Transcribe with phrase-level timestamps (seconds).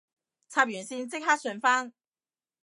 [0.49, 1.93] 插完線即刻順返